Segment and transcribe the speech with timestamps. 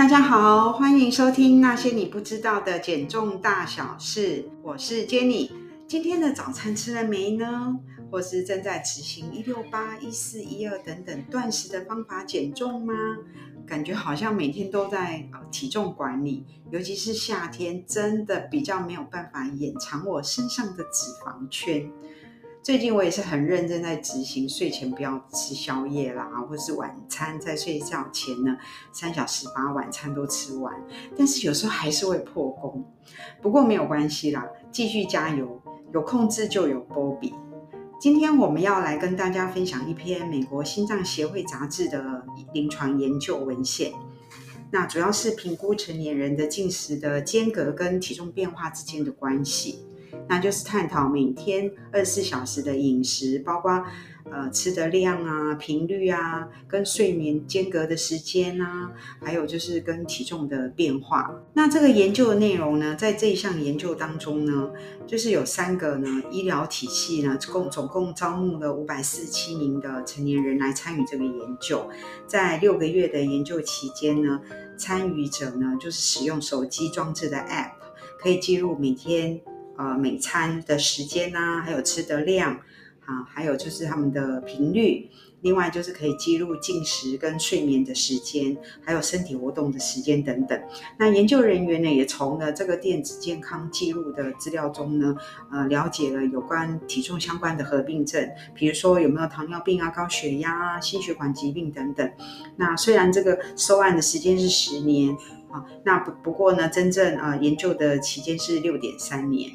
[0.00, 4.48] 大家好，欢迎收听那些你不知道的减重大小事。
[4.62, 5.50] 我是 Jenny。
[5.86, 7.76] 今天的早餐吃了没呢？
[8.10, 12.94] 或是正在执行一六八、一四一二等等断食的方法减重吗？
[13.66, 21.86] 感觉好像每天都在体重管理，尤其是夏天，真的比较没有办法掩藏我身上的脂肪圈。
[22.62, 28.54] 最近我也是很认真在执行，睡前不要吃宵夜啦，或是晚餐在睡觉前呢，
[28.92, 30.74] 三小时把晚餐都吃完。
[31.16, 32.84] 但是有时候还是会破功，
[33.40, 35.60] 不过没有关系啦，继续加油，
[35.94, 37.32] 有控制就有波比。
[37.98, 43.90] 今天我们要来跟大家分享一篇美国心脏协会杂志的临床研究文献，
[44.70, 49.86] 那主要是评估成年人的进食的间隔跟体重变化之间的关系。
[50.30, 53.84] 那就是探讨每天二十四小时的饮食，包括
[54.30, 61.34] 呃吃的量啊、频率啊，跟睡眠间隔的时间啊，还有就是跟体重的变化。
[61.54, 64.70] 那这个研究的内容呢，在这一项研究当中呢，
[65.04, 71.90] 就是有三个呢医疗体系呢，共总共招募了五百四十七名的成年人来参与这个研究。
[72.28, 74.40] 在六个月的研究期间呢，
[74.76, 77.72] 参与者呢就是使用手机装置的 App，
[78.20, 79.40] 可以记录每天。
[79.80, 82.52] 呃，每餐的时间啊，还有吃的量，
[83.06, 85.08] 啊，还有就是他们的频率，
[85.40, 90.60] 另外就是可以记录进食跟睡眠的时间，还有身体活动的时间等等。
[90.98, 95.16] 那研究人员呢，也从了这个电子健康记录的资料中呢，
[95.50, 102.12] 呃，了解了有关体重相关的合并症，比如说有没有糖尿病啊、高血压啊、心血管疾病等等。
[102.56, 105.16] 那虽然这个收案的时间是十年
[105.50, 109.50] 啊，那不不过呢，真正呃研究的期间是六点三年。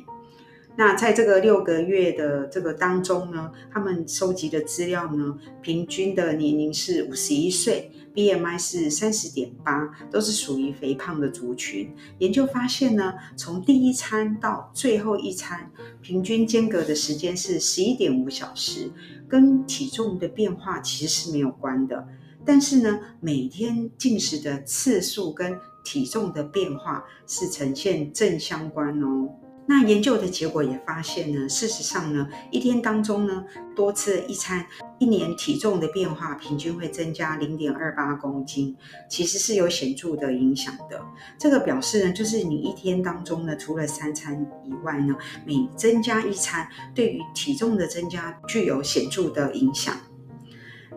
[0.78, 11.96] 那在这个六个月的这个当中呢，他们收集的资料呢，平均的年龄是五十一岁，BMI 是三十点八，都是属于肥胖的族群。
[12.20, 15.72] 研究发现呢，从第一餐到最后一餐，
[16.02, 18.92] 平均间隔的时间是十一点五小时，
[19.30, 22.06] 跟体重的变化其实是没有关的。
[22.46, 29.30] 但是呢，每天进食的次数跟体重的变化是呈现正相关哦。
[29.68, 33.44] 那研究的结果也发现呢，事实上呢，一天当中呢，
[33.76, 34.64] 多吃一餐，
[35.00, 38.78] 一年体重的变化平均会增加零点二八公斤，
[39.10, 41.04] 其实是有显著的影响的。
[41.40, 45.16] 这个表示呢，就是你一天当中呢，除了三餐以外呢，
[45.48, 49.96] 每增加一餐，对于体重的增加具有显著的影响。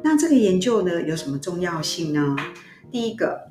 [0.04, 2.36] 那这个研究呢，有什么重要性呢？
[2.90, 3.50] 第一个，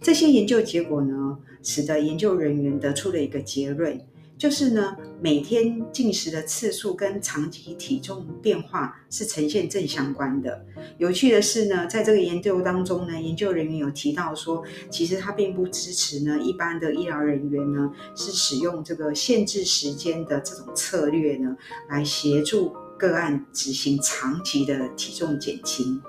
[0.00, 4.00] 这些研究结果呢，使得研究人员得出了一个结论。
[4.42, 10.66] 就是呢，每天进食的次数跟长期体重变化是呈现正相关的。
[10.98, 21.56] 有趣的是呢，在这个研究当中呢，研究人员有提到说，其实他并不支持呢一般的医疗人员呢是使用这个限制时间的这种策略呢，
[21.88, 26.02] 来协助个案执行长期的体重减轻。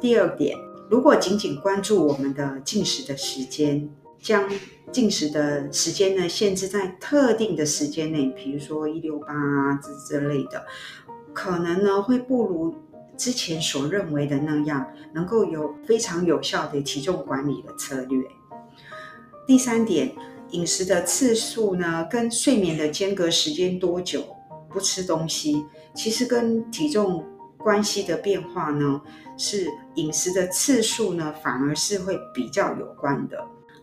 [0.00, 0.58] 第二点，
[0.90, 3.88] 如果仅仅关注我们的进食的时间，
[4.26, 4.50] 将
[4.90, 10.66] 进食的时间呢，限制在特定的时间内，比如说一六八啊之之类的，
[11.32, 12.74] 可能呢会不如
[13.16, 18.20] 之前所认为的那样，能够有非常有效的体重管理的策略。
[19.46, 20.12] 第三点，
[20.50, 24.24] 饮食的次数呢，跟睡眠的间隔时间多久
[24.68, 25.64] 不吃东西，
[25.94, 27.24] 其实跟体重
[27.56, 29.00] 关系的变化呢，
[29.38, 33.38] 是饮食的次数呢，反而是会比较有关的。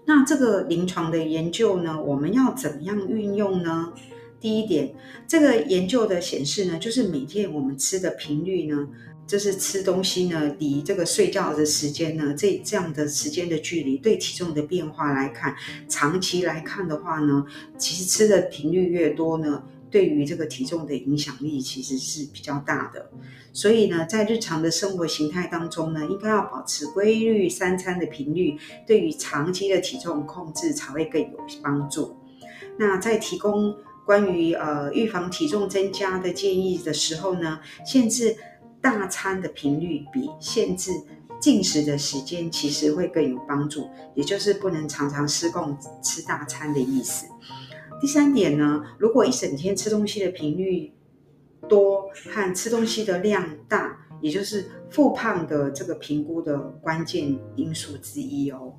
[0.06, 3.94] 那这个临床的研究呢，我们要怎么样运用呢？
[4.40, 4.94] 第一点，
[5.28, 8.90] 这个研究的显示呢，就是每天我们吃的频率呢，
[9.25, 15.56] 就是吃东西呢，离这个睡觉的时间呢，这这样的时间的距离，对体重的变化来看，
[15.88, 17.46] 长期来看的话呢，
[17.78, 19.63] 其实吃的频率越多呢。
[19.94, 23.12] 对于这个体重的影响力其实是比较大的，
[23.54, 28.57] 所以呢，在日常的生活形态当中呢，应该要保持规律三餐的频率，
[28.88, 32.18] 对于长期的体重控制才会更有帮助。
[32.80, 38.36] 那在提供关于呃预防体重增加的建议的时候呢，限制
[38.81, 40.90] 大餐的频率比限制
[41.40, 47.28] 进食的时间其实会更有帮助，也就是不能常常失控吃大餐的意思。
[48.04, 50.92] 第三点呢，如果一整天吃东西的频率
[51.70, 58.74] 多和吃东西的量大，也就是复胖的这个评估的关键因素之一哦。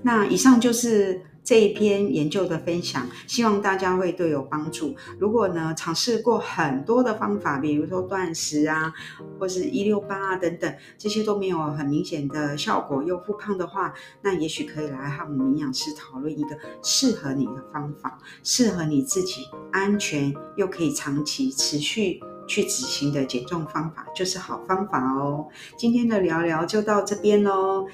[0.00, 4.96] 那以上就是这一篇研究的分享，希望大家会对有帮助。
[5.18, 8.92] 如果呢，尝试过很多的方法，比如说断食啊，
[9.38, 13.92] 或是一六八啊等等，这些都没有很明显的效果又复胖的话，
[14.22, 25.46] 那也许可以来和我们营养师讨论一个适合你的方法，适合你自己安全又可以长期持续去执行的减重方法，就是好方法哦。
[25.76, 27.86] 今天的聊聊就到这边喽。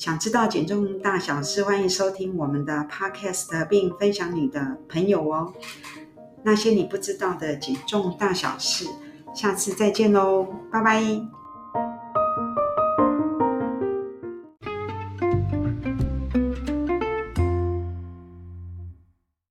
[0.00, 5.52] 想知道减重大小事，欢迎收听我们的 Podcast，并分享你的朋友哦。
[6.42, 8.86] 那些你不知道的减重大小事，
[9.34, 11.02] 下次再见喽，拜拜。